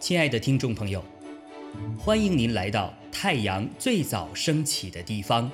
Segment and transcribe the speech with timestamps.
[0.00, 1.04] 亲爱的听众朋友，
[1.96, 5.48] 欢迎您来到太阳最早升起的地方，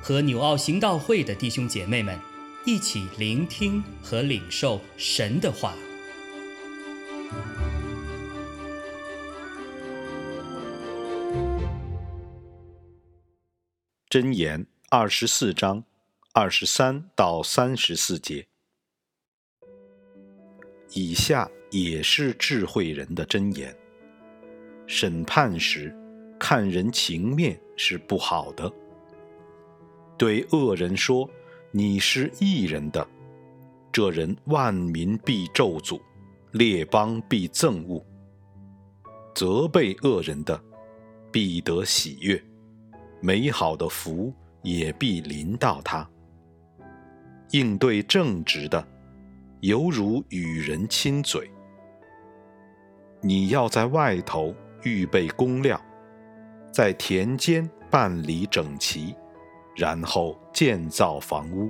[0.00, 2.18] 和纽奥行道会的弟兄姐妹们
[2.64, 5.74] 一起聆听和领受神的话。
[14.08, 15.84] 箴言二十四章
[16.32, 18.47] 二十三到三十四节，
[20.94, 23.74] 以下也是智慧人的箴言：
[24.86, 25.94] 审判时
[26.38, 28.72] 看人情面是不好的；
[30.16, 31.28] 对恶人说
[31.70, 33.06] 你是义人的，
[33.92, 36.00] 这人万民必咒诅，
[36.52, 38.02] 列邦必憎恶；
[39.34, 40.58] 责备恶人的，
[41.30, 42.42] 必得喜悦。
[43.20, 44.32] 美好的福
[44.62, 46.08] 也必临到他。
[47.50, 48.86] 应对正直的，
[49.60, 51.50] 犹如与人亲嘴。
[53.20, 55.80] 你要在外头预备公料，
[56.72, 59.14] 在田间办理整齐，
[59.74, 61.68] 然后建造房屋。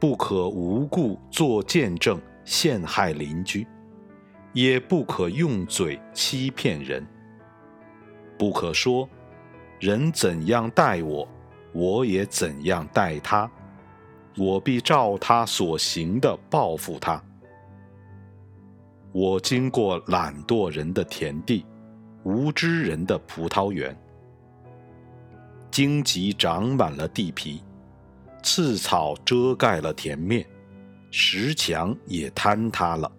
[0.00, 3.66] 不可无故作见证陷害邻居，
[4.52, 7.06] 也不可用嘴欺骗人。
[8.38, 9.08] 不可说。
[9.78, 11.28] 人怎样待我，
[11.74, 13.50] 我也怎样待他。
[14.36, 17.22] 我必照他所行的报复他。
[19.12, 21.64] 我经过懒惰人的田地，
[22.22, 23.96] 无知人的葡萄园，
[25.70, 27.62] 荆棘长满了地皮，
[28.42, 30.46] 刺草遮盖了田面，
[31.10, 33.10] 石墙也坍塌了。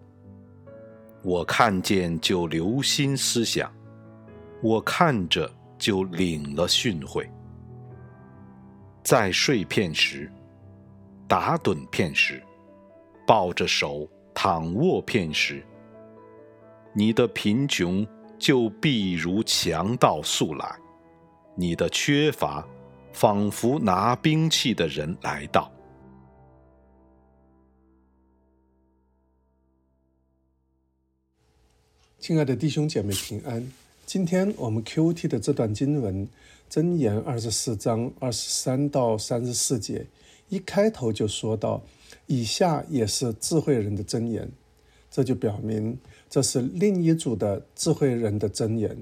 [1.24, 3.72] 我看见就留心思想，
[4.62, 5.52] 我看着。
[5.80, 7.30] 就领了训诲，
[9.04, 10.28] 在睡片时，
[11.28, 12.42] 打盹片时，
[13.26, 15.62] 抱着手躺卧片时，
[16.94, 18.08] 你的贫穷
[18.40, 20.80] 就必如强盗速来，
[21.54, 22.66] 你的缺乏
[23.12, 25.70] 仿佛拿兵器的人来到。
[32.20, 33.70] 亲爱的弟兄姐妹，平安。
[34.06, 36.30] 今天我们 Q T 的这段经文，
[36.70, 40.06] 箴言二十四章二十三到三十四节，
[40.50, 41.84] 一开头就说到，
[42.26, 44.50] 以下也是智慧人的箴言，
[45.12, 45.98] 这就表明
[46.30, 48.98] 这是另一组的智慧人的箴言，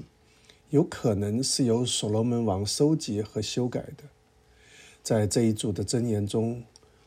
[0.69, 4.03] 有可能是由所罗门王收集和修改的。
[5.03, 6.63] 在这一组的箴言中，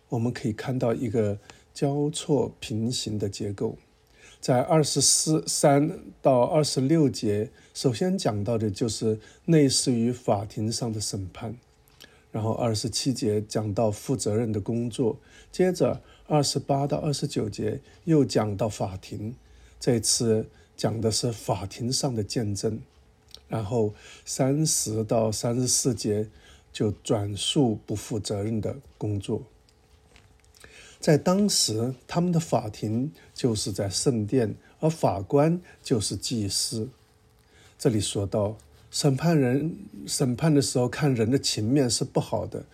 [0.09, 1.39] 我们可以看到一个
[1.75, 3.77] 交错平行的结构。
[4.41, 11.57] 在二十四三到二十六节，首先讲到的就是类似于法庭上的审判，
[12.31, 15.19] 然后二十七节讲到负责任的工作，
[15.51, 19.35] 接着二十八到二十九节又讲到法庭，
[19.81, 20.47] 这次
[20.77, 22.81] 讲的是法庭上的见证，
[23.49, 23.95] 然后
[24.25, 26.29] 三十到三十四节
[26.73, 29.43] 就转述不负责任的工作。
[31.01, 36.89] 在当时，他们的法庭就是在圣殿，而法官就是祭司。
[37.79, 38.59] 这里说到，
[38.91, 39.77] 审判人
[40.07, 42.65] 审判的时候，看人的情面是不好的，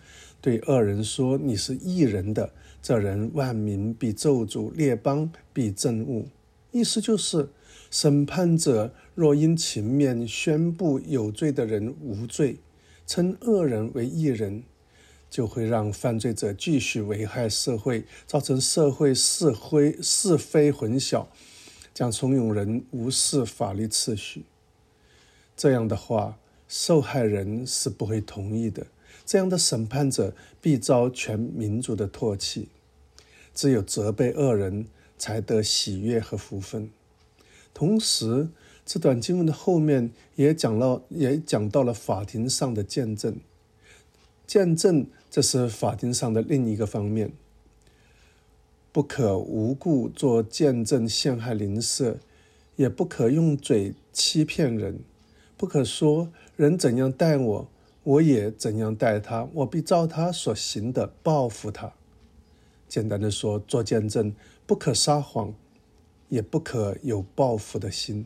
[0.41, 6.25] 对恶人说你是异人的，这人万民必咒诅，列邦必憎恶。
[6.71, 7.49] 意思就是，
[7.91, 12.57] 审判者若因情面宣布有罪的人无罪，
[13.05, 14.63] 称恶人为异人。
[15.27, 21.25] 就会让犯罪者继续危害社会，造成社会是非是非混淆，
[21.93, 24.45] 将怂恿人无视法律秩序。
[25.55, 28.87] 这样的话，受害人是不会同意的。
[29.25, 32.69] 这样的审判者必遭全民族的唾弃。
[33.53, 34.85] 只有责备恶人，
[35.17, 36.89] 才得喜悦和福分。
[37.73, 38.49] 同时，
[38.85, 43.37] 这段经文的后面也讲了，也讲到了法庭上的见证。
[44.45, 47.31] 见证，这是法庭上的另一个方面。
[48.91, 52.17] 不可无故做见证陷害邻舍，
[52.75, 54.99] 也不可用嘴欺骗人，
[55.57, 57.67] 不可说人怎样待我，
[58.03, 61.93] 我也怎样待他，我必照他所行的报复他。
[62.87, 64.33] 简单的说，做见证
[64.65, 65.53] 不可撒谎，
[66.29, 68.25] 也不可有报复的心。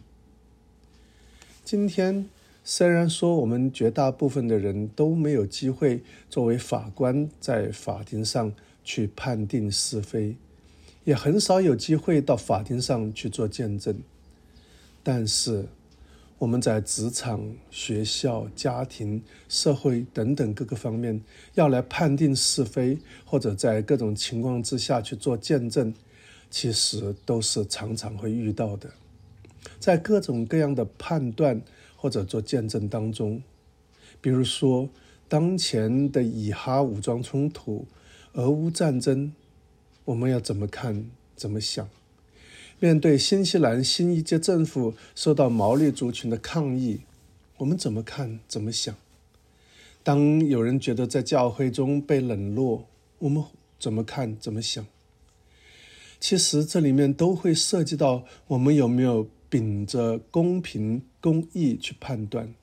[1.64, 2.30] 今天。
[2.62, 8.54] 虽然说我们绝大部分的人都没有机会作为法官在法庭上
[8.84, 10.36] 去判定是非，
[11.04, 13.98] 也很少有机会到法庭上去做见证，
[15.02, 15.66] 但是
[16.40, 21.22] 我们在职场、学校、家庭、社会等等各个方面
[21.54, 25.94] 要来判定是非，或者在各种情况之下去做见证，
[26.50, 28.90] 其实都是常常会遇到的。
[29.80, 31.62] 在各种各样的判断
[31.98, 33.44] 或者做见证当中，
[34.22, 34.90] 比如说
[35.28, 37.86] 当前的以哈武装冲突、
[38.32, 39.34] 俄乌战争，
[40.06, 41.06] 我们要怎么看、
[41.36, 41.90] 怎么想？
[42.81, 47.02] 面对新西兰新一届政府受到毛利族群的抗议，
[47.58, 48.96] 我们怎么看怎么想？
[50.02, 52.86] 当有人觉得在教会中被冷落，
[53.18, 53.44] 我们
[53.78, 54.86] 怎么看怎么想？
[56.22, 62.54] 其实这里面都会涉及到我们有没有秉着公平公义去判断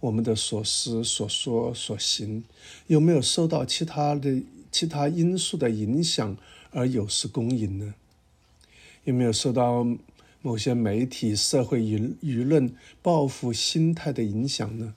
[0.00, 2.44] 我们的所思所说所行，
[2.86, 4.42] 有没有受到其他的
[4.72, 6.34] 其他因素的影响
[6.70, 7.94] 而有失公允呢？
[9.04, 9.86] 有没有受到
[10.42, 14.94] 某些媒体、社会舆舆论报复心态的影响呢？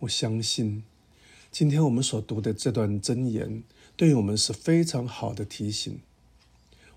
[0.00, 0.82] 我相信，
[1.50, 3.62] 今天我们所读的这段箴言，
[3.96, 5.98] 对我们是非常好的提醒。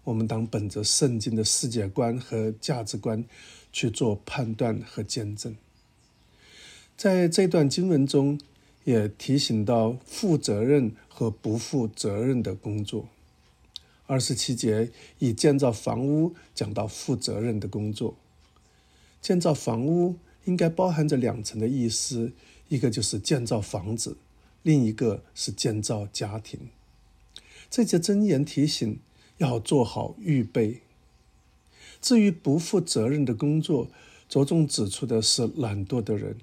[0.06, 3.24] 我们当本着圣经的世界观和价值观
[3.72, 5.56] 去做判断和见证。
[6.98, 8.40] 在这段经文中，
[8.84, 13.08] 也提醒到负责任和不负责任的工作。
[14.10, 14.90] 二十七节
[15.20, 18.18] 以建造房屋讲到负责任的工作。
[19.22, 20.16] 建造房屋
[20.46, 22.32] 应该包含着两层的意思，
[22.70, 24.18] 一个就是建造房子，
[24.64, 26.60] 另一个是建造家庭。
[27.70, 28.98] 这节箴言提醒
[29.38, 30.82] 要做好预备。
[32.02, 33.90] 至于不负责任的工作，
[34.28, 36.38] 着重指出的是懒惰的人，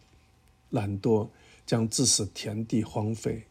[0.71, 1.31] 懒惰
[1.67, 3.43] 将致使田地荒废，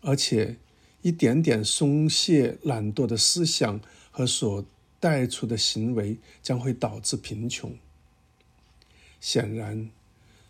[0.00, 0.56] 而且。
[1.02, 3.80] 一点点松懈、懒惰的思想
[4.10, 4.64] 和所
[4.98, 7.74] 带出的行为，将会导致贫穷。
[9.20, 9.90] 显然，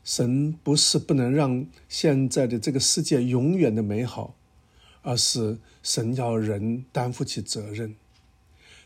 [0.02, 4.34] 神不是不能让现在的这个世界永远的美好，
[5.02, 7.94] 而是神要人担负起责任。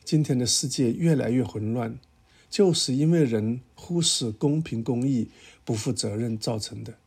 [0.04, 1.98] 今天的世界越来越混乱，
[2.50, 5.28] 就是因为人忽视公平公义、
[5.64, 6.98] 不负责任造成的。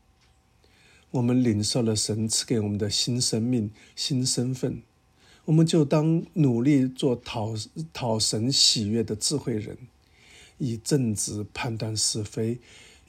[1.18, 4.84] 我们领受了神赐给我们的新生命、新身份，
[5.46, 7.56] 我们就当努力做讨
[7.92, 9.76] 讨神喜悦的智慧人，
[10.60, 12.60] 以正直判断是非，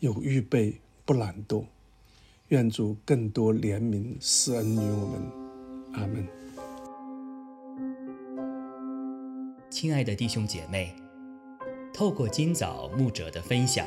[0.01, 1.67] 有预备，不懒惰。
[2.49, 6.27] 愿主更多怜悯施恩于我们，阿门。
[9.69, 10.97] 亲爱的弟兄姐妹，
[11.93, 13.87] 透过今早牧者的分享。